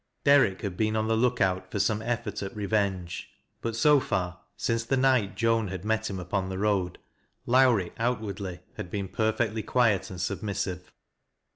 Derrick 0.23 0.63
had 0.63 0.77
been 0.77 0.95
on 0.95 1.07
the 1.07 1.15
lookout 1.15 1.69
for 1.69 1.77
some 1.77 2.01
effort 2.01 2.41
at 2.41 2.55
revenge; 2.55 3.29
but 3.61 3.75
so 3.75 3.99
far 3.99 4.39
since 4.57 4.83
the 4.83 4.97
night 4.97 5.35
Joan 5.35 5.67
had 5.67 5.85
met 5.85 6.09
him 6.09 6.17
npon 6.17 6.49
the 6.49 6.57
road, 6.57 6.97
Lowrie 7.45 7.93
outwardly 7.99 8.61
had 8.77 8.89
been 8.89 9.07
perfectly 9.07 9.61
quiet 9.61 10.09
and 10.09 10.19
submissive. 10.19 10.91